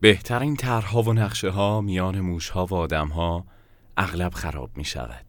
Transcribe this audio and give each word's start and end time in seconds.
بهترین 0.00 0.56
طرحها 0.56 1.02
و 1.02 1.12
نقشه 1.12 1.50
ها 1.50 1.80
میان 1.80 2.20
موش 2.20 2.48
ها 2.48 2.66
و 2.66 2.74
آدم 2.74 3.08
ها 3.08 3.44
اغلب 3.96 4.34
خراب 4.34 4.70
می 4.76 4.84
شود. 4.84 5.24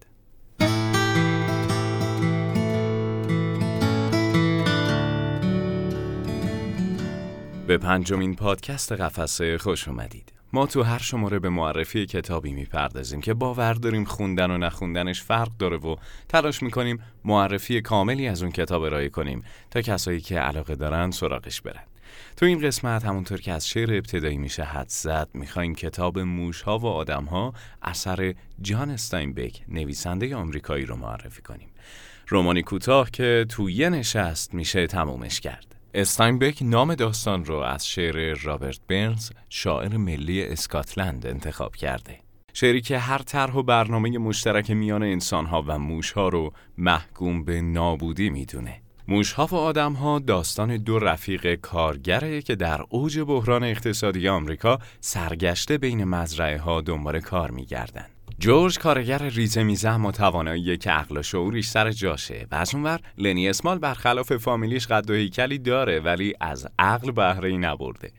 به 7.67 7.77
پنجمین 7.77 8.36
پادکست 8.36 8.91
قفسه 8.91 9.57
خوش 9.57 9.88
اومدید. 9.88 10.34
ما 10.54 10.66
تو 10.66 10.83
هر 10.83 10.99
شماره 10.99 11.39
به 11.39 11.49
معرفی 11.49 12.05
کتابی 12.05 12.54
می‌پردازیم 12.54 13.21
که 13.21 13.33
باور 13.33 13.73
داریم 13.73 14.05
خوندن 14.05 14.51
و 14.51 14.57
نخوندنش 14.57 15.21
فرق 15.21 15.49
داره 15.59 15.77
و 15.77 15.95
تلاش 16.29 16.63
می‌کنیم 16.63 16.99
معرفی 17.25 17.81
کاملی 17.81 18.27
از 18.27 18.43
اون 18.43 18.51
کتاب 18.51 18.83
ارائه 18.83 19.09
کنیم 19.09 19.43
تا 19.71 19.81
کسایی 19.81 20.21
که 20.21 20.39
علاقه 20.39 20.75
دارن 20.75 21.11
سراغش 21.11 21.61
برن. 21.61 21.83
تو 22.38 22.46
این 22.46 22.62
قسمت 22.62 23.05
همونطور 23.05 23.41
که 23.41 23.52
از 23.52 23.68
شعر 23.68 23.94
ابتدایی 23.94 24.38
میشه 24.38 24.64
حد 24.64 24.89
زد 24.89 25.28
می‌خوایم 25.34 25.76
کتاب 25.76 26.20
موش 26.20 26.62
ها 26.62 26.80
و 26.80 26.86
آدم 26.86 27.26
ها 27.26 27.54
اثر 27.81 28.34
جان 28.62 28.90
استاینبک 28.90 29.62
نویسنده 29.67 30.36
آمریکایی 30.36 30.86
رو 30.86 30.95
معرفی 30.95 31.41
کنیم. 31.41 31.70
رومانی 32.27 32.62
کوتاه 32.62 33.12
که 33.12 33.45
تو 33.50 33.70
یه 33.70 33.90
نشست 33.90 34.53
میشه 34.53 34.88
تمومش 34.88 35.40
کرد. 35.40 35.76
استاینبک 35.94 36.58
نام 36.62 36.95
داستان 36.95 37.45
رو 37.45 37.55
از 37.55 37.88
شعر 37.88 38.38
رابرت 38.44 38.80
برنز 38.88 39.31
شاعر 39.50 39.98
ملی 39.98 40.44
اسکاتلند 40.44 41.28
انتخاب 41.28 41.76
کرده. 41.76 42.20
شعری 42.53 42.81
که 42.81 43.00
هر 43.00 43.17
طرح 43.17 43.53
و 43.53 43.64
برنامه 43.64 44.17
مشترک 44.17 44.72
میان 44.72 45.03
انسانها 45.03 45.64
و 45.67 45.80
موشها 45.80 46.30
رو 46.30 46.53
محکوم 46.78 47.44
به 47.44 47.62
نابودی 47.62 48.30
می‌دونه. 48.30 48.81
موشها 49.09 49.48
و 49.52 49.55
آدمها 49.55 50.20
داستان 50.20 50.77
دو 50.77 50.99
رفیق 50.99 51.55
کارگره 51.55 52.41
که 52.41 52.55
در 52.55 52.81
اوج 52.90 53.20
بحران 53.20 53.63
اقتصادی 53.63 54.27
آمریکا 54.27 54.80
سرگشته 55.00 55.77
بین 55.77 56.04
مزرعه 56.04 56.58
ها 56.58 56.81
دنبال 56.81 57.20
کار 57.20 57.52
میگردند. 57.52 58.09
جورج 58.39 58.80
کارگر 58.80 59.17
ریزه 59.17 59.64
میزه 59.64 59.94
و 59.94 60.11
توانایی 60.11 60.78
که 60.78 60.92
عقل 60.92 61.17
و 61.17 61.23
شعوریش 61.23 61.67
سر 61.67 61.92
جاشه 61.92 62.48
و 62.52 62.56
از 62.56 62.75
اونور 62.75 63.00
لنی 63.17 63.50
اسمال 63.50 63.78
برخلاف 63.78 64.38
فامیلیش 64.38 64.88
قد 64.88 65.09
و 65.09 65.14
هیکلی 65.14 65.58
داره 65.58 66.00
ولی 66.00 66.33
از 66.42 66.67
عقل 66.80 67.11
بهره 67.11 67.58
نبرده 67.58 68.11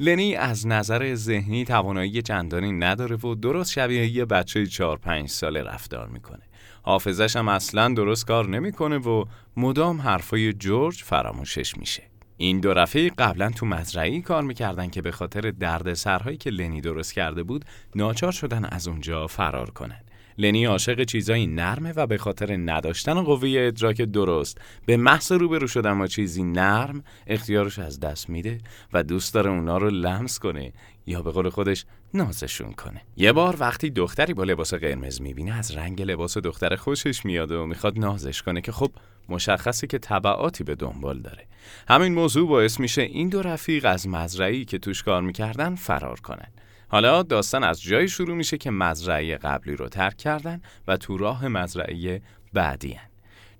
لنی 0.00 0.34
از 0.34 0.66
نظر 0.66 1.14
ذهنی 1.14 1.64
توانایی 1.64 2.22
چندانی 2.22 2.72
نداره 2.72 3.16
و 3.16 3.34
درست 3.34 3.72
شبیه 3.72 4.06
یه 4.06 4.24
بچه 4.24 4.66
4 4.66 4.96
5 4.96 5.28
ساله 5.28 5.62
رفتار 5.62 6.08
می‌کنه 6.08 6.47
حافظش 6.88 7.36
هم 7.36 7.48
اصلا 7.48 7.88
درست 7.88 8.26
کار 8.26 8.48
نمی‌کنه 8.48 8.98
و 8.98 9.24
مدام 9.56 10.00
حرفای 10.00 10.52
جورج 10.52 11.02
فراموشش 11.02 11.76
میشه 11.76 12.02
این 12.36 12.60
دو 12.60 12.74
رفیق 12.74 13.12
قبلا 13.18 13.50
تو 13.50 13.66
مزرعی 13.66 14.22
کار 14.22 14.42
می‌کردن 14.42 14.90
که 14.90 15.02
به 15.02 15.10
خاطر 15.10 15.40
درد 15.50 15.94
سرهایی 15.94 16.36
که 16.36 16.50
لنی 16.50 16.80
درست 16.80 17.14
کرده 17.14 17.42
بود 17.42 17.64
ناچار 17.94 18.32
شدن 18.32 18.64
از 18.64 18.88
اونجا 18.88 19.26
فرار 19.26 19.70
کنن. 19.70 20.00
لنی 20.38 20.64
عاشق 20.64 21.04
چیزایی 21.04 21.46
نرمه 21.46 21.92
و 21.96 22.06
به 22.06 22.18
خاطر 22.18 22.56
نداشتن 22.56 23.22
قوه 23.22 23.54
ادراک 23.56 24.02
درست 24.02 24.60
به 24.86 24.96
محض 24.96 25.32
روبرو 25.32 25.66
شدن 25.66 25.98
با 25.98 26.06
چیزی 26.06 26.42
نرم 26.42 27.04
اختیارش 27.26 27.78
از 27.78 28.00
دست 28.00 28.30
میده 28.30 28.58
و 28.92 29.02
دوست 29.02 29.34
داره 29.34 29.50
اونا 29.50 29.78
رو 29.78 29.90
لمس 29.90 30.38
کنه 30.38 30.72
یا 31.06 31.22
به 31.22 31.30
قول 31.30 31.48
خودش 31.48 31.84
نازشون 32.14 32.72
کنه. 32.72 33.00
یه 33.16 33.32
بار 33.32 33.56
وقتی 33.58 33.90
دختری 33.90 34.34
با 34.34 34.44
لباس 34.44 34.74
قرمز 34.74 35.20
می‌بینه 35.20 35.54
از 35.54 35.76
رنگ 35.76 36.02
لباس 36.02 36.38
دختر 36.38 36.76
خوشش 36.76 37.24
میاد 37.24 37.52
و 37.52 37.66
می‌خواد 37.66 37.98
نازش 37.98 38.42
کنه 38.42 38.60
که 38.60 38.72
خب 38.72 38.90
مشخصه 39.28 39.86
که 39.86 39.98
طبعاتی 39.98 40.64
به 40.64 40.74
دنبال 40.74 41.20
داره. 41.20 41.46
همین 41.88 42.14
موضوع 42.14 42.48
باعث 42.48 42.80
میشه 42.80 43.02
این 43.02 43.28
دو 43.28 43.42
رفیق 43.42 43.84
از 43.84 44.08
مزرعی 44.08 44.64
که 44.64 44.78
توش 44.78 45.02
کار 45.02 45.22
می‌کردن 45.22 45.74
فرار 45.74 46.20
کنن. 46.20 46.48
حالا 46.88 47.22
داستان 47.22 47.64
از 47.64 47.82
جایی 47.82 48.08
شروع 48.08 48.36
میشه 48.36 48.58
که 48.58 48.70
مزرعه 48.70 49.36
قبلی 49.36 49.76
رو 49.76 49.88
ترک 49.88 50.16
کردن 50.16 50.60
و 50.88 50.96
تو 50.96 51.16
راه 51.16 51.48
مزرعه 51.48 52.22
بعدی 52.52 52.92
هن. 52.92 53.08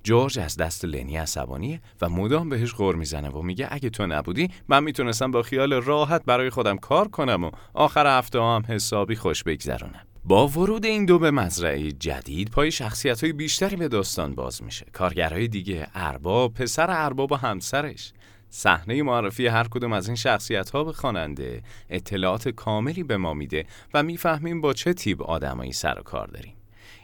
جورج 0.02 0.38
از 0.38 0.56
دست 0.56 0.84
لنی 0.84 1.16
عصبانیه 1.16 1.80
و 2.00 2.08
مدام 2.08 2.48
بهش 2.48 2.74
غور 2.74 2.94
می‌زنه 2.94 3.28
و 3.28 3.42
میگه 3.42 3.68
اگه 3.70 3.90
تو 3.90 4.06
نبودی 4.06 4.50
من 4.68 4.84
می‌تونستم 4.84 5.30
با 5.30 5.42
خیال 5.42 5.72
راحت 5.72 6.24
برای 6.24 6.50
خودم 6.50 6.76
کار 6.76 7.08
کنم 7.08 7.44
و 7.44 7.50
آخر 7.74 8.18
هفته 8.18 8.40
هم 8.40 8.62
حسابی 8.68 9.16
خوش 9.16 9.42
بگذرونم. 9.42 10.04
با 10.24 10.48
ورود 10.48 10.84
این 10.84 11.06
دو 11.06 11.18
به 11.18 11.30
مزرعه 11.30 11.92
جدید 11.92 12.50
پای 12.50 12.70
شخصیت 12.70 13.24
های 13.24 13.32
بیشتری 13.32 13.76
به 13.76 13.88
داستان 13.88 14.34
باز 14.34 14.62
میشه. 14.62 14.86
کارگرهای 14.92 15.48
دیگه 15.48 15.86
ارباب 15.94 16.54
پسر 16.54 16.86
ارباب 16.88 17.32
و 17.32 17.36
همسرش. 17.36 18.12
صحنه 18.50 19.02
معرفی 19.02 19.46
هر 19.46 19.68
کدوم 19.68 19.92
از 19.92 20.06
این 20.06 20.16
شخصیت 20.16 20.70
ها 20.70 20.84
به 20.84 20.92
خواننده 20.92 21.62
اطلاعات 21.90 22.48
کاملی 22.48 23.02
به 23.02 23.16
ما 23.16 23.34
میده 23.34 23.66
و 23.94 24.02
می‌فهمیم 24.02 24.60
با 24.60 24.72
چه 24.72 24.94
تیپ 24.94 25.22
آدمایی 25.22 25.72
سر 25.72 25.98
و 25.98 26.02
کار 26.02 26.26
داریم. 26.26 26.54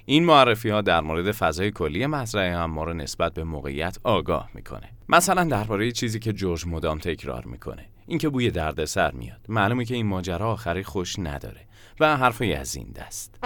این 0.05 0.25
معرفی 0.25 0.69
ها 0.69 0.81
در 0.81 1.01
مورد 1.01 1.33
فضای 1.33 1.71
کلی 1.71 2.07
مزرعه 2.07 2.57
هم 2.57 2.71
ما 2.71 2.85
رو 2.85 2.95
نسبت 2.95 3.35
به 3.35 3.45
موقعیت 3.45 3.99
آگاه 4.05 4.51
می‌کنه. 4.55 4.91
مثلا 5.09 5.45
درباره 5.45 5.93
چیزی 5.93 6.19
که 6.19 6.33
جورج 6.33 6.67
مدام 6.67 6.99
تکرار 6.99 7.45
می‌کنه. 7.45 7.87
اینکه 8.07 8.29
بوی 8.29 8.51
دردسر 8.51 9.11
میاد. 9.11 9.41
معلومه 9.49 9.85
که 9.85 9.95
این 9.95 10.07
ماجرا 10.07 10.53
آخری 10.53 10.85
خوش 10.85 11.19
نداره 11.19 11.61
و 12.01 12.17
حرفی 12.17 12.55
از 12.55 12.77
این 12.77 12.93
دست. 12.97 13.39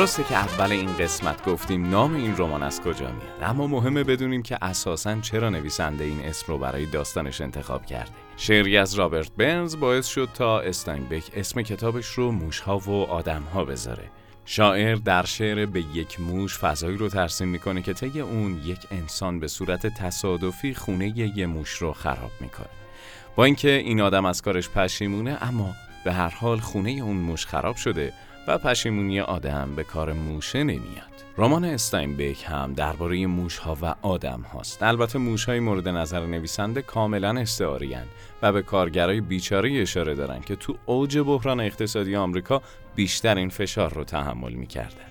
درسته 0.00 0.24
که 0.24 0.34
اول 0.34 0.72
این 0.72 0.96
قسمت 0.96 1.44
گفتیم 1.44 1.90
نام 1.90 2.14
این 2.14 2.36
رمان 2.36 2.62
از 2.62 2.80
کجا 2.80 3.06
میاد 3.06 3.42
اما 3.42 3.66
مهمه 3.66 4.04
بدونیم 4.04 4.42
که 4.42 4.58
اساسا 4.62 5.20
چرا 5.20 5.50
نویسنده 5.50 6.04
این 6.04 6.20
اسم 6.24 6.44
رو 6.48 6.58
برای 6.58 6.86
داستانش 6.86 7.40
انتخاب 7.40 7.86
کرده. 7.86 8.10
شعری 8.36 8.76
از 8.76 8.94
رابرت 8.94 9.32
برنز 9.32 9.76
باعث 9.76 10.06
شد 10.06 10.28
تا 10.34 10.60
استاینبک 10.60 11.24
اسم 11.34 11.62
کتابش 11.62 12.06
رو 12.06 12.32
موشها 12.32 12.78
و 12.78 12.90
آدمها 12.90 13.64
بذاره. 13.64 14.10
شاعر 14.44 14.94
در 14.94 15.24
شعر 15.24 15.66
به 15.66 15.80
یک 15.94 16.20
موش 16.20 16.58
فضایی 16.58 16.96
رو 16.96 17.08
ترسیم 17.08 17.48
می‌کنه 17.48 17.82
که 17.82 17.92
طی 17.92 18.20
اون 18.20 18.60
یک 18.64 18.80
انسان 18.90 19.40
به 19.40 19.48
صورت 19.48 19.86
تصادفی 19.86 20.74
خونه 20.74 21.18
یه 21.18 21.46
موش 21.46 21.70
رو 21.70 21.92
خراب 21.92 22.32
می‌کنه. 22.40 22.68
با 23.36 23.44
اینکه 23.44 23.70
این 23.70 24.00
آدم 24.00 24.24
از 24.24 24.42
کارش 24.42 24.68
پشیمونه 24.68 25.38
اما 25.40 25.74
به 26.04 26.12
هر 26.12 26.30
حال 26.30 26.58
خونه 26.58 26.90
اون 26.90 27.16
موش 27.16 27.46
خراب 27.46 27.76
شده 27.76 28.12
و 28.50 28.58
پشیمونی 28.58 29.20
آدم 29.20 29.74
به 29.76 29.84
کار 29.84 30.12
موشه 30.12 30.64
نمیاد. 30.64 31.10
رمان 31.38 31.64
استاینبک 31.64 32.44
هم 32.46 32.72
درباره 32.72 33.26
موش 33.26 33.58
ها 33.58 33.78
و 33.82 33.94
آدم 34.02 34.40
هاست. 34.40 34.82
البته 34.82 35.18
موش 35.18 35.44
های 35.44 35.60
مورد 35.60 35.88
نظر 35.88 36.26
نویسنده 36.26 36.82
کاملا 36.82 37.40
استعاریان 37.40 38.06
و 38.42 38.52
به 38.52 38.62
کارگرای 38.62 39.20
بیچاره 39.20 39.80
اشاره 39.82 40.14
دارن 40.14 40.40
که 40.40 40.56
تو 40.56 40.76
اوج 40.86 41.18
بحران 41.18 41.60
اقتصادی 41.60 42.16
آمریکا 42.16 42.62
بیشتر 42.94 43.36
این 43.36 43.48
فشار 43.48 43.94
رو 43.94 44.04
تحمل 44.04 44.52
می‌کردن. 44.52 45.10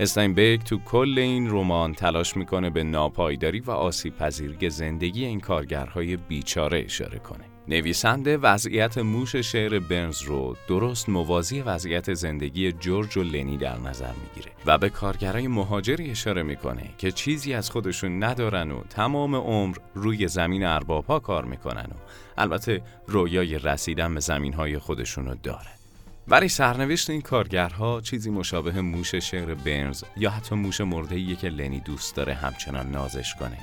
استاینبک 0.00 0.64
تو 0.64 0.78
کل 0.78 1.18
این 1.18 1.50
رمان 1.50 1.94
تلاش 1.94 2.36
می‌کنه 2.36 2.70
به 2.70 2.84
ناپایداری 2.84 3.60
و 3.60 3.70
آسیب 3.70 4.16
پذیری 4.16 4.70
زندگی 4.70 5.24
این 5.24 5.40
کارگرهای 5.40 6.16
بیچاره 6.16 6.82
اشاره 6.84 7.18
کنه. 7.18 7.44
نویسنده 7.68 8.36
وضعیت 8.36 8.98
موش 8.98 9.36
شعر 9.36 9.78
برنز 9.78 10.22
رو 10.22 10.56
درست 10.68 11.08
موازی 11.08 11.60
وضعیت 11.60 12.14
زندگی 12.14 12.72
جورج 12.72 13.16
و 13.16 13.22
لنی 13.22 13.56
در 13.56 13.78
نظر 13.78 14.12
می‌گیره 14.12 14.52
و 14.66 14.78
به 14.78 14.88
کارگرای 14.88 15.48
مهاجری 15.48 16.10
اشاره 16.10 16.42
می‌کنه 16.42 16.90
که 16.98 17.12
چیزی 17.12 17.54
از 17.54 17.70
خودشون 17.70 18.24
ندارن 18.24 18.70
و 18.70 18.82
تمام 18.82 19.34
عمر 19.34 19.76
روی 19.94 20.28
زمین 20.28 20.64
ارباب 20.64 21.04
ها 21.04 21.18
کار 21.18 21.44
می‌کنن 21.44 21.86
و 21.90 21.98
البته 22.38 22.82
رویای 23.06 23.58
رسیدن 23.58 24.14
به 24.14 24.20
زمین 24.20 24.52
های 24.52 24.78
خودشون 24.78 25.26
رو 25.26 25.34
داره 25.42 25.79
ولی 26.28 26.48
سرنوشت 26.48 27.10
این 27.10 27.20
کارگرها 27.20 28.00
چیزی 28.00 28.30
مشابه 28.30 28.80
موش 28.80 29.14
شعر 29.14 29.54
برنز 29.54 30.04
یا 30.16 30.30
حتی 30.30 30.54
موش 30.54 30.80
مرده 30.80 31.36
که 31.36 31.48
لنی 31.48 31.80
دوست 31.80 32.16
داره 32.16 32.34
همچنان 32.34 32.90
نازش 32.90 33.34
کنه. 33.34 33.58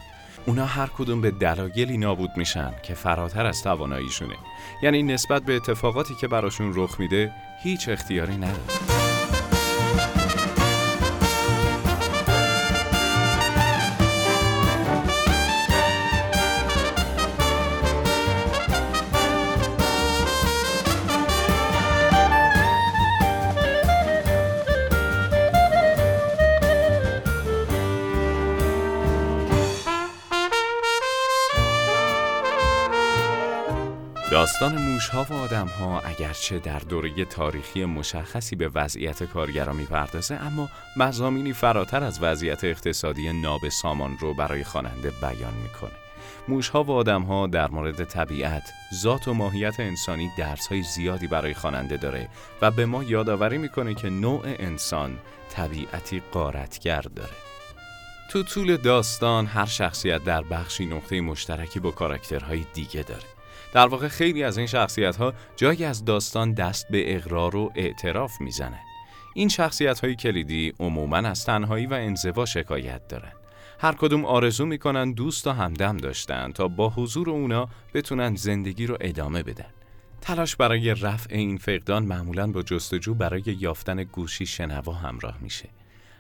اونا 0.46 0.66
هر 0.66 0.88
کدوم 0.88 1.22
به 1.22 1.32
دلایلی 1.32 1.98
نابود 1.98 2.32
میشن 2.38 2.74
که 2.84 2.94
فراتر 2.94 3.46
از 3.46 3.64
تواناییشونه. 3.64 4.36
یعنی 4.84 5.04
نسبت 5.04 5.44
به 5.44 5.56
اتفاقاتی 5.56 6.16
که 6.16 6.28
براشون 6.28 6.72
رخ 6.76 7.00
میده 7.00 7.32
هیچ 7.64 7.90
اختیاری 7.90 8.38
نداره 8.38 8.97
داستان 34.38 34.78
موشها 34.78 35.26
و 35.30 35.34
آدمها 35.34 36.00
اگرچه 36.00 36.60
در 36.60 36.80
دوره 36.80 37.26
تاریخی 37.26 37.86
مشخصی 37.86 38.56
به 38.56 38.70
وضعیت 38.76 39.24
کارگرا 39.24 39.74
می‌پردازه 39.74 40.36
اما 40.36 40.70
مزامینی 40.98 41.54
فراتر 41.54 42.04
از 42.04 42.20
وضعیت 42.22 42.64
اقتصادی 42.64 43.42
ناب 43.42 43.70
سامان 43.70 44.18
رو 44.20 44.34
برای 44.34 44.64
خواننده 44.64 45.12
بیان 45.22 45.54
می‌کنه. 45.64 45.92
موشها 46.48 46.84
و 46.84 46.92
آدمها 46.92 47.48
در 47.48 47.68
مورد 47.68 48.04
طبیعت، 48.04 48.64
ذات 48.94 49.28
و 49.28 49.34
ماهیت 49.34 49.80
انسانی 49.80 50.32
درسهای 50.38 50.84
زیادی 50.84 51.28
برای 51.28 51.54
خواننده 51.54 51.98
داره 51.98 52.30
و 52.62 52.72
به 52.72 52.86
ما 52.86 53.04
یادآوری 53.04 53.58
می‌کنه 53.58 53.94
که 53.94 54.10
نوع 54.10 54.42
انسان 54.46 55.18
طبیعتی 55.50 56.22
قارتگر 56.32 57.02
داره. 57.02 57.36
تو 58.32 58.44
طول 58.44 58.78
داستان 58.78 59.46
هر 59.46 59.66
شخصیت 59.66 60.24
در 60.24 60.42
بخشی 60.42 60.86
نقطه 60.86 61.22
مشترکی 61.22 61.80
با 61.80 61.92
کاراکترهای 61.92 62.66
دیگه 62.74 63.04
داره. 63.04 63.37
در 63.78 63.88
واقع 63.88 64.08
خیلی 64.08 64.44
از 64.44 64.58
این 64.58 64.68
شخصیت 64.68 65.16
ها 65.16 65.34
جایی 65.56 65.86
از 65.86 66.06
داستان 66.06 66.54
دست 66.54 66.88
به 66.92 67.16
اقرار 67.16 67.56
و 67.56 67.72
اعتراف 67.76 68.42
می‌زنن. 68.42 68.80
این 69.36 69.50
شخصیت 69.50 70.00
های 70.00 70.16
کلیدی 70.16 70.74
عموما 70.80 71.18
از 71.18 71.46
تنهایی 71.46 71.86
و 71.86 71.94
انزوا 71.94 72.46
شکایت 72.46 73.08
دارن. 73.08 73.32
هر 73.80 73.94
کدوم 73.94 74.26
آرزو 74.26 74.66
می‌کنن 74.66 75.12
دوست 75.12 75.48
و 75.48 75.52
همدم 75.52 75.98
داشتن 75.98 76.52
تا 76.52 76.68
با 76.68 76.90
حضور 76.90 77.30
اونا 77.30 77.70
بتونن 77.94 78.36
زندگی 78.36 78.86
رو 78.86 78.98
ادامه 79.02 79.44
بدن. 79.44 79.70
تلاش 80.22 80.56
برای 80.56 80.94
رفع 80.94 81.36
این 81.36 81.58
فقدان 81.58 82.06
معمولا 82.06 82.48
با 82.48 82.62
جستجو 82.62 83.14
برای 83.14 83.44
یافتن 83.60 84.04
گوشی 84.04 84.46
شنوا 84.46 84.94
همراه 84.94 85.38
میشه. 85.42 85.70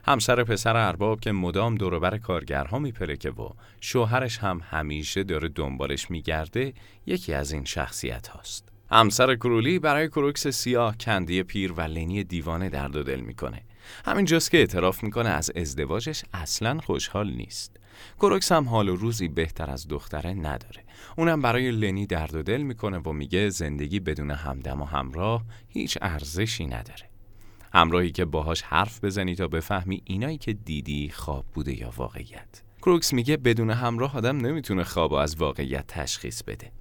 همسر 0.08 0.44
پسر 0.44 0.78
ارباب 0.78 1.20
که 1.20 1.32
مدام 1.32 1.76
دوروبر 1.76 2.18
کارگرها 2.18 2.80
میپرکه 2.80 3.30
و 3.30 3.50
شوهرش 3.82 4.38
هم 4.38 4.62
همیشه 4.70 5.24
داره 5.24 5.48
دنبالش 5.48 6.12
میگرده 6.12 6.74
یکی 7.06 7.34
از 7.34 7.52
این 7.52 7.66
شخصیت 7.66 8.28
هاست. 8.28 8.70
همسر 8.92 9.36
کرولی 9.36 9.80
برای 9.80 10.08
کروکس 10.08 10.48
سیاه 10.48 10.98
کندی 10.98 11.44
پیر 11.44 11.72
و 11.72 11.82
لنی 11.82 12.24
دیوانه 12.24 12.70
درد 12.70 12.96
و 12.96 13.04
دل 13.04 13.20
می‌کنه. 13.20 13.62
همینجاست 14.06 14.52
که 14.52 14.58
اعتراف 14.58 15.04
می‌کنه 15.04 15.30
از 15.30 15.52
ازدواجش 15.56 16.24
اصلا 16.34 16.80
خوشحال 16.80 17.30
نیست. 17.30 17.78
کروکس 18.18 18.52
هم 18.52 18.70
حال 18.70 18.90
و 18.90 18.96
روزی 18.96 19.28
بهتر 19.28 19.70
از 19.72 19.88
دختره 19.88 20.34
نداره. 20.34 20.84
اونم 21.18 21.42
برای 21.42 21.72
لنی 21.72 22.06
درد 22.06 22.36
و 22.36 22.44
دل 22.44 22.62
می‌کنه 22.62 22.98
و 22.98 23.12
میگه 23.12 23.50
زندگی 23.50 24.00
بدون 24.00 24.32
همدم 24.32 24.82
و 24.82 24.86
همراه 24.86 25.44
هیچ 25.68 25.98
ارزشی 26.02 26.66
نداره. 26.66 27.07
همراهی 27.78 28.12
که 28.12 28.26
باهاش 28.26 28.62
حرف 28.62 29.04
بزنی 29.04 29.36
تا 29.36 29.48
بفهمی 29.48 30.02
اینایی 30.06 30.38
که 30.38 30.54
دیدی 30.54 31.10
خواب 31.10 31.46
بوده 31.54 31.80
یا 31.80 31.94
واقعیت. 31.98 32.62
کروکس 32.82 33.14
میگه 33.14 33.38
بدون 33.38 33.70
همراه 33.70 34.18
آدم 34.18 34.38
نمی‌تونه 34.38 34.84
خواب 34.84 35.14
از 35.14 35.36
واقعیت 35.36 35.88
تشخیص 35.88 36.44
بده. 36.44 36.72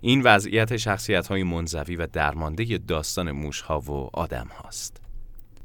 این 0.00 0.22
وضعیت 0.22 0.76
شخصیت 0.76 1.26
های 1.26 1.42
منزوی 1.42 1.96
و 1.96 2.06
درمانده 2.06 2.78
داستان 2.78 3.30
موش 3.30 3.60
ها 3.60 3.80
و 3.80 4.10
آدم 4.12 4.48
هاست. 4.62 5.00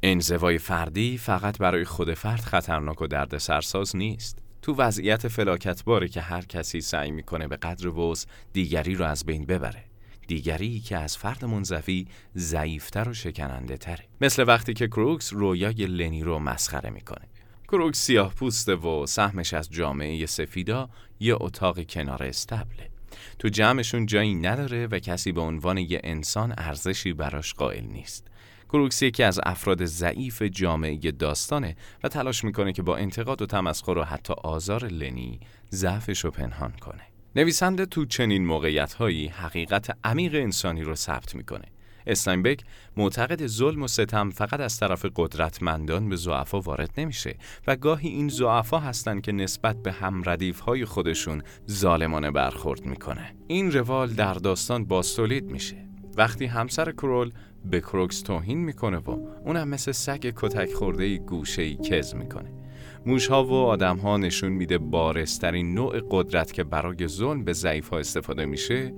انزوای 0.02 0.58
فردی 0.58 1.18
فقط 1.18 1.58
برای 1.58 1.84
خود 1.84 2.14
فرد 2.14 2.40
خطرناک 2.40 3.02
و 3.02 3.06
درد 3.06 3.38
سرساز 3.38 3.96
نیست. 3.96 4.38
تو 4.62 4.74
وضعیت 4.74 5.28
فلاکتباره 5.28 6.08
که 6.08 6.20
هر 6.20 6.42
کسی 6.42 6.80
سعی 6.80 7.10
می‌کنه 7.10 7.48
به 7.48 7.56
قدر 7.56 7.88
وز 7.88 8.26
دیگری 8.52 8.94
رو 8.94 9.04
از 9.04 9.26
بین 9.26 9.46
ببره. 9.46 9.84
دیگری 10.28 10.80
که 10.80 10.96
از 10.96 11.16
فرد 11.16 11.44
منزوی 11.44 12.06
ضعیفتر 12.36 13.08
و 13.08 13.14
شکننده 13.14 13.76
تره 13.76 14.04
مثل 14.20 14.44
وقتی 14.46 14.74
که 14.74 14.88
کروکس 14.88 15.32
رویای 15.32 15.86
لنی 15.86 16.22
رو 16.22 16.38
مسخره 16.38 16.90
می‌کنه. 16.90 17.24
کروکس 17.68 17.98
سیاه 17.98 18.34
پوسته 18.34 18.74
و 18.74 19.06
سهمش 19.06 19.54
از 19.54 19.70
جامعه 19.70 20.26
سفیدا 20.26 20.90
یه 21.20 21.36
اتاق 21.40 21.86
کنار 21.86 22.22
استبله. 22.22 22.90
تو 23.38 23.48
جمعشون 23.48 24.06
جایی 24.06 24.34
نداره 24.34 24.86
و 24.86 24.98
کسی 24.98 25.32
به 25.32 25.40
عنوان 25.40 25.78
یه 25.78 26.00
انسان 26.04 26.54
ارزشی 26.58 27.12
براش 27.12 27.54
قائل 27.54 27.84
نیست. 27.84 28.26
کروکس 28.68 29.02
یکی 29.02 29.22
از 29.22 29.40
افراد 29.42 29.84
ضعیف 29.84 30.42
جامعه 30.42 30.96
داستانه 30.96 31.76
و 32.02 32.08
تلاش 32.08 32.44
می‌کنه 32.44 32.72
که 32.72 32.82
با 32.82 32.96
انتقاد 32.96 33.42
و 33.42 33.46
تمسخر 33.46 33.98
و 33.98 34.02
حتی 34.02 34.34
آزار 34.44 34.84
لنی 34.84 35.40
ضعفش 35.72 36.24
رو 36.24 36.30
پنهان 36.30 36.72
کنه. 36.72 37.07
نویسنده 37.36 37.86
تو 37.86 38.04
چنین 38.04 38.46
موقعیت 38.46 38.92
هایی 38.92 39.26
حقیقت 39.26 39.96
عمیق 40.04 40.34
انسانی 40.34 40.82
رو 40.82 40.94
ثبت 40.94 41.34
می‌کنه. 41.34 41.64
استاینبک 42.06 42.64
معتقد 42.96 43.46
ظلم 43.46 43.82
و 43.82 43.88
ستم 43.88 44.30
فقط 44.30 44.60
از 44.60 44.78
طرف 44.80 45.06
قدرتمندان 45.16 46.08
به 46.08 46.16
زعفا 46.16 46.60
وارد 46.60 46.90
نمیشه 46.98 47.36
و 47.66 47.76
گاهی 47.76 48.08
این 48.08 48.28
زعفا 48.28 48.78
هستند 48.78 49.22
که 49.22 49.32
نسبت 49.32 49.82
به 49.82 49.92
هم 49.92 50.22
ردیف 50.26 50.60
های 50.60 50.84
خودشون 50.84 51.42
ظالمانه 51.70 52.30
برخورد 52.30 52.86
می‌کنه. 52.86 53.34
این 53.46 53.72
روال 53.72 54.08
در 54.08 54.34
داستان 54.34 54.84
باستولید 54.84 55.44
میشه. 55.44 55.88
وقتی 56.16 56.46
همسر 56.46 56.92
کرول 56.92 57.32
به 57.64 57.80
کروکس 57.80 58.22
توهین 58.22 58.58
می‌کنه 58.58 58.96
و 58.96 59.10
اونم 59.44 59.68
مثل 59.68 59.92
سگ 59.92 60.32
کتک 60.36 60.72
خورده 60.72 61.16
گوشه 61.18 61.62
ای 61.62 61.76
کز 61.76 62.14
می‌کنه. 62.14 62.67
موشها 63.06 63.44
و 63.44 63.52
آدمها 63.52 64.16
نشون 64.16 64.52
میده 64.52 64.78
بارسترین 64.78 65.74
نوع 65.74 66.00
قدرت 66.10 66.52
که 66.52 66.64
برای 66.64 67.08
ظلم 67.08 67.44
به 67.44 67.52
ضعیف 67.52 67.88
ها 67.88 67.98
استفاده 67.98 68.46
میشه 68.46 68.94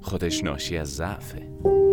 خودش 0.00 0.44
ناشی 0.44 0.76
از 0.76 0.94
ضعفه. 0.94 1.83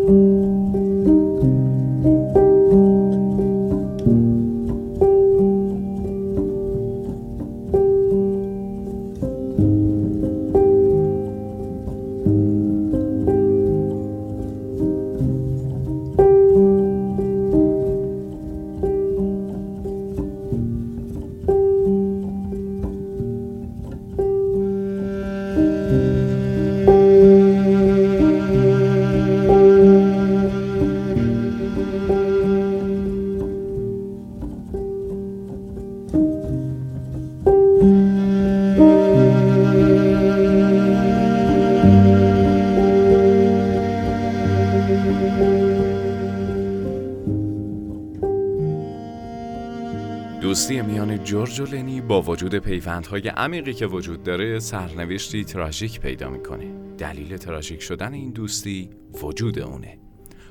جورج 51.31 51.61
لنی 51.61 52.01
با 52.01 52.21
وجود 52.21 52.55
پیوندهای 52.55 53.27
عمیقی 53.27 53.73
که 53.73 53.85
وجود 53.85 54.23
داره 54.23 54.59
سرنوشتی 54.59 55.43
تراژیک 55.43 56.00
پیدا 56.00 56.29
می‌کنه. 56.29 56.95
دلیل 56.97 57.38
تراژیک 57.38 57.81
شدن 57.81 58.13
این 58.13 58.31
دوستی 58.31 58.89
وجود 59.23 59.59
اونه. 59.59 60.00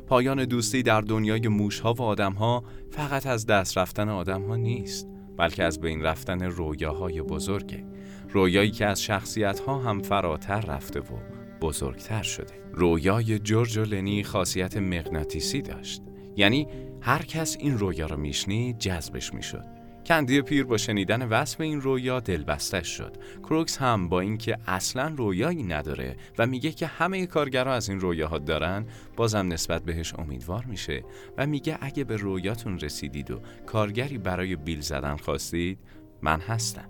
پایان 0.07 0.45
دوستی 0.45 0.83
در 0.83 1.01
دنیای 1.01 1.49
موشها 1.49 1.95
و 1.95 2.03
آدمها 2.03 2.65
فقط 2.91 3.27
از 3.27 3.47
دست 3.47 3.79
رفتن 3.79 4.09
آدمها 4.09 4.57
نیست 4.57 5.09
بلکه 5.37 5.65
از 5.65 5.81
بین 5.81 6.03
رفتن 6.03 6.43
رویاهای 6.43 7.23
بزرگه. 7.23 7.85
رویایی 8.31 8.71
که 8.71 8.87
از 8.87 9.03
شخصیتها 9.03 9.79
هم 9.79 10.03
فراتر 10.03 10.61
رفته 10.61 11.01
و 11.01 11.19
بزرگتر 11.61 12.23
شده. 12.23 12.55
رویای 12.73 13.39
جورج 13.39 13.79
لنی 13.79 14.23
خاصیت 14.23 14.77
مغناطیسی 14.77 15.63
داشت. 15.63 16.03
یعنی 16.37 16.67
هر 17.01 17.23
کس 17.23 17.57
این 17.61 17.79
رویا 17.79 18.07
رو 18.07 18.17
میشنید 18.17 18.79
جذبش 18.79 19.35
می‌شد. 19.35 19.80
کندی 20.07 20.43
پیر 20.43 20.65
با 20.65 20.77
شنیدن 20.77 21.29
وصف 21.29 21.61
این 21.61 21.81
رویا 21.81 22.21
دلبستش 22.21 22.89
شد. 22.89 23.17
کروکس 23.43 23.79
هم 23.79 24.09
با 24.09 24.21
اینکه 24.21 24.59
اصلا 24.67 25.15
رویایی 25.17 25.63
نداره 25.63 26.17
و 26.39 26.47
میگه 26.47 26.73
که 26.73 26.87
همه 26.87 27.27
کارگرها 27.27 27.75
از 27.75 27.89
این 27.89 28.01
رویاها 28.01 28.39
دارن 28.39 28.87
بازم 29.17 29.53
نسبت 29.53 29.83
بهش 29.83 30.15
امیدوار 30.15 30.65
میشه 30.65 31.03
و 31.39 31.47
میگه 31.47 31.79
اگه 31.81 32.05
به 32.05 32.17
رویاتون 32.17 32.79
رسیدید 32.79 33.31
و 33.31 33.41
کارگری 33.67 34.19
برای 34.19 34.57
بیل 34.57 34.81
زدن 34.81 35.17
خواستید 35.17 35.79
من 36.23 36.41
هستم. 36.41 36.89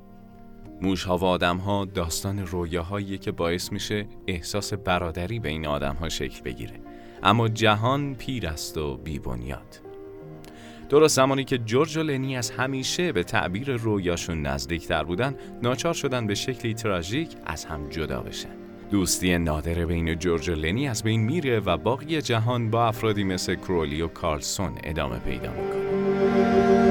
موشها 0.83 1.19
و 1.19 1.25
آدمها 1.25 1.85
داستان 1.85 2.39
رویاهایی 2.39 3.19
که 3.19 3.33
باعث 3.33 3.73
میشه 3.73 4.07
احساس 4.27 4.75
برادری 4.75 5.41
بین 5.41 5.67
آدمها 5.67 6.09
شکل 6.09 6.43
بگیره. 6.43 6.81
اما 7.23 7.49
جهان 7.49 8.15
پیر 8.15 8.47
است 8.47 8.79
و 8.79 8.97
بیبنیاد 8.97 9.90
درست 10.91 11.17
زمانی 11.17 11.45
که 11.45 11.59
جورج 11.59 11.97
و 11.97 12.03
لنی 12.03 12.37
از 12.37 12.51
همیشه 12.51 13.13
به 13.13 13.23
تعبیر 13.23 13.77
رویاشون 13.77 14.43
نزدیکتر 14.43 15.05
بودن 15.05 15.35
ناچار 15.63 15.95
شدن 15.95 16.27
به 16.27 16.35
شکلی 16.35 16.75
تراژیک 16.75 17.29
از 17.47 17.65
هم 17.65 17.89
جدا 17.89 18.21
بشن. 18.21 18.49
دوستی 18.91 19.39
نادر 19.39 19.85
بین 19.85 20.15
جورج 20.15 20.49
و 20.49 20.55
لنی 20.55 20.89
از 20.89 21.03
بین 21.03 21.21
میره 21.21 21.61
و 21.61 21.77
باقی 21.77 22.23
جهان 22.23 22.71
با 22.71 22.87
افرادی 22.87 23.25
مثل 23.25 23.55
کرولی 23.55 24.03
و 24.03 24.09
کارلسون 24.09 24.73
ادامه 24.85 25.19
پیدا 25.19 25.51
می‌کنه. 25.51 26.90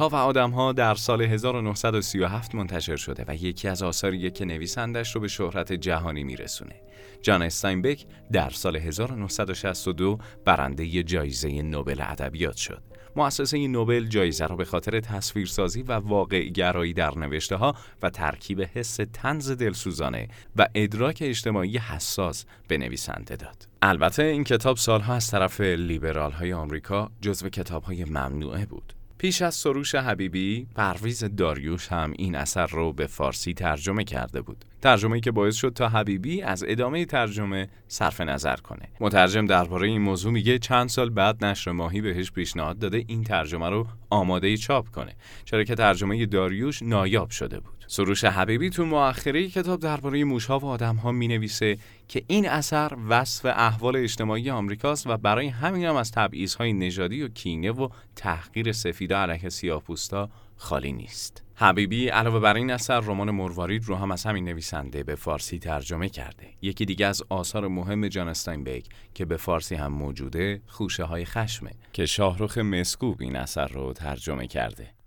موشها 0.00 0.16
و 0.16 0.28
آدمها 0.28 0.72
در 0.72 0.94
سال 0.94 1.22
1937 1.22 2.54
منتشر 2.54 2.96
شده 2.96 3.24
و 3.28 3.34
یکی 3.34 3.68
از 3.68 3.82
آثاریه 3.82 4.30
که 4.30 4.44
نویسندش 4.44 5.14
رو 5.14 5.20
به 5.20 5.28
شهرت 5.28 5.72
جهانی 5.72 6.24
میرسونه. 6.24 6.74
جان 7.22 7.42
استاینبک 7.42 8.06
در 8.32 8.50
سال 8.50 8.76
1962 8.76 10.18
برنده 10.44 11.02
جایزه 11.02 11.62
نوبل 11.62 12.00
ادبیات 12.00 12.56
شد. 12.56 12.82
مؤسسه 13.16 13.66
نوبل 13.68 14.06
جایزه 14.06 14.46
را 14.46 14.56
به 14.56 14.64
خاطر 14.64 15.00
تصویرسازی 15.00 15.82
و 15.82 15.92
واقع 15.92 16.48
گرایی 16.48 16.92
در 16.92 17.18
نوشته 17.18 17.56
ها 17.56 17.74
و 18.02 18.10
ترکیب 18.10 18.62
حس 18.74 18.98
تنز 19.12 19.50
دلسوزانه 19.50 20.28
و 20.56 20.68
ادراک 20.74 21.18
اجتماعی 21.26 21.78
حساس 21.78 22.44
به 22.68 22.78
نویسنده 22.78 23.36
داد. 23.36 23.68
البته 23.82 24.22
این 24.22 24.44
کتاب 24.44 24.76
سالها 24.76 25.14
از 25.14 25.30
طرف 25.30 25.60
لیبرال 25.60 26.32
های 26.32 26.52
آمریکا 26.52 27.10
جزو 27.20 27.48
کتاب 27.48 27.82
های 27.82 28.04
ممنوعه 28.04 28.66
بود. 28.66 28.99
پیش 29.20 29.42
از 29.42 29.54
سروش 29.54 29.94
حبیبی، 29.94 30.66
پرویز 30.74 31.24
داریوش 31.36 31.88
هم 31.88 32.12
این 32.18 32.34
اثر 32.34 32.66
رو 32.66 32.92
به 32.92 33.06
فارسی 33.06 33.54
ترجمه 33.54 34.04
کرده 34.04 34.40
بود. 34.42 34.64
ترجمه 34.82 35.20
که 35.20 35.30
باعث 35.30 35.54
شد 35.54 35.72
تا 35.72 35.88
حبیبی 35.88 36.42
از 36.42 36.64
ادامه 36.68 37.04
ترجمه 37.04 37.68
صرف 37.88 38.20
نظر 38.20 38.56
کنه. 38.56 38.88
مترجم 39.00 39.46
درباره 39.46 39.88
این 39.88 40.02
موضوع 40.02 40.32
میگه 40.32 40.58
چند 40.58 40.88
سال 40.88 41.10
بعد 41.10 41.44
نشر 41.44 41.72
ماهی 41.72 42.00
بهش 42.00 42.32
پیشنهاد 42.32 42.78
داده 42.78 43.04
این 43.06 43.24
ترجمه 43.24 43.68
رو 43.68 43.86
آماده 44.10 44.56
چاپ 44.56 44.88
کنه. 44.88 45.16
چرا 45.44 45.64
که 45.64 45.74
ترجمه 45.74 46.26
داریوش 46.26 46.82
نایاب 46.82 47.30
شده 47.30 47.60
بود. 47.60 47.79
سروش 47.92 48.24
حبیبی 48.24 48.70
تو 48.70 48.84
مؤخره 48.84 49.48
کتاب 49.48 49.80
درباره 49.80 50.24
موشها 50.24 50.58
و 50.58 50.64
آدمها 50.64 51.12
می 51.12 51.28
نویسه 51.28 51.78
که 52.08 52.22
این 52.26 52.48
اثر 52.48 52.96
وصف 53.08 53.46
احوال 53.46 53.96
اجتماعی 53.96 54.50
آمریکاست 54.50 55.06
و 55.06 55.16
برای 55.16 55.48
همین 55.48 55.84
هم 55.84 55.96
از 55.96 56.12
تبعیض‌های 56.12 56.72
نژادی 56.72 57.22
و 57.22 57.28
کینه 57.28 57.70
و 57.70 57.88
تحقیر 58.16 58.72
سفیدا 58.72 59.22
علیه 59.22 59.48
سیاه‌پوستا 59.48 60.30
خالی 60.56 60.92
نیست. 60.92 61.42
حبیبی 61.54 62.08
علاوه 62.08 62.40
بر 62.40 62.54
این 62.54 62.70
اثر 62.70 63.00
رمان 63.00 63.30
مروارید 63.30 63.84
رو 63.84 63.96
هم 63.96 64.10
از 64.10 64.24
همین 64.24 64.44
نویسنده 64.44 65.02
به 65.02 65.14
فارسی 65.14 65.58
ترجمه 65.58 66.08
کرده. 66.08 66.46
یکی 66.62 66.84
دیگه 66.84 67.06
از 67.06 67.22
آثار 67.28 67.68
مهم 67.68 68.08
جان 68.08 68.28
استاینبک 68.28 68.84
که 69.14 69.24
به 69.24 69.36
فارسی 69.36 69.74
هم 69.74 69.92
موجوده، 69.92 70.60
خوشه 70.66 71.04
های 71.04 71.24
خشمه 71.24 71.70
که 71.92 72.06
شاهرخ 72.06 72.58
مسکوب 72.58 73.16
این 73.20 73.36
اثر 73.36 73.66
رو 73.68 73.92
ترجمه 73.92 74.46
کرده. 74.46 74.99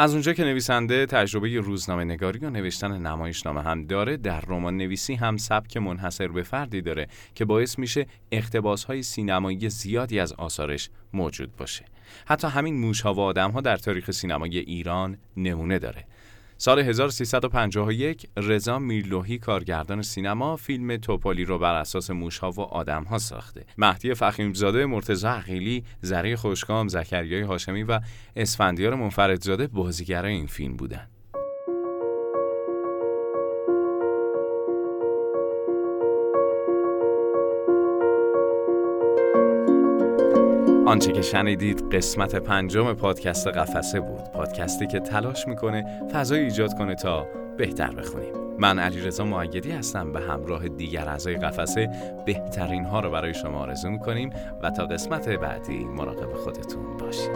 از 0.00 0.12
اونجا 0.12 0.32
که 0.32 0.44
نویسنده 0.44 1.06
تجربه 1.06 1.60
روزنامه 1.60 2.04
نگاری 2.04 2.38
و 2.38 2.50
نوشتن 2.50 3.06
نمایشنامه 3.06 3.62
هم 3.62 3.86
داره 3.86 4.16
در 4.16 4.40
رمان 4.40 4.76
نویسی 4.76 5.14
هم 5.14 5.36
سبک 5.36 5.76
منحصر 5.76 6.28
به 6.28 6.42
فردی 6.42 6.82
داره 6.82 7.06
که 7.34 7.44
باعث 7.44 7.78
میشه 7.78 8.06
اقتباس 8.32 8.84
های 8.84 9.02
سینمایی 9.02 9.68
زیادی 9.68 10.20
از 10.20 10.32
آثارش 10.32 10.90
موجود 11.12 11.56
باشه. 11.56 11.84
حتی 12.26 12.48
همین 12.48 12.80
موشها 12.80 13.14
و 13.14 13.20
آدم 13.20 13.50
ها 13.50 13.60
در 13.60 13.76
تاریخ 13.76 14.10
سینمای 14.10 14.58
ایران 14.58 15.18
نمونه 15.36 15.78
داره. 15.78 16.04
سال 16.62 16.78
1351 16.78 18.26
رضا 18.36 18.78
میرلوهی 18.78 19.38
کارگردان 19.38 20.02
سینما 20.02 20.56
فیلم 20.56 20.96
توپالی 20.96 21.44
رو 21.44 21.58
بر 21.58 21.74
اساس 21.74 22.10
موشها 22.10 22.50
و 22.50 22.60
آدمها 22.60 23.18
ساخته. 23.18 23.64
مهدی 23.78 24.14
فخیمزاده، 24.14 24.86
مرتضی 24.86 25.26
عقیلی، 25.26 25.84
زری 26.00 26.36
خوشگام، 26.36 26.88
زکریای 26.88 27.42
هاشمی 27.42 27.82
و 27.82 28.00
اسفندیار 28.36 28.94
منفردزاده 28.94 29.66
بازیگرای 29.66 30.32
این 30.32 30.46
فیلم 30.46 30.76
بودند. 30.76 31.19
آنچه 40.90 41.12
که 41.12 41.22
شنیدید 41.22 41.94
قسمت 41.94 42.36
پنجم 42.36 42.92
پادکست 42.92 43.48
قفسه 43.48 44.00
بود. 44.00 44.32
پادکستی 44.34 44.86
که 44.86 45.00
تلاش 45.00 45.48
می‌کنه 45.48 45.84
فضای 46.12 46.40
ایجاد 46.40 46.78
کنه 46.78 46.94
تا 46.94 47.26
بهتر 47.56 47.90
بخونیم. 47.90 48.32
من 48.58 48.78
علیرضا 48.78 49.24
معیدی 49.24 49.70
هستم 49.70 50.12
به 50.12 50.20
همراه 50.20 50.68
دیگر 50.68 51.08
اعضای 51.08 51.36
قفسه 51.36 51.90
بهترین 52.26 52.84
ها 52.84 53.00
رو 53.00 53.10
برای 53.10 53.34
شما 53.34 53.58
آرزو 53.58 53.90
می‌کنیم 53.90 54.30
و 54.62 54.70
تا 54.70 54.86
قسمت 54.86 55.28
بعدی 55.28 55.84
مراقب 55.84 56.34
خودتون 56.34 56.96
باشید. 56.96 57.30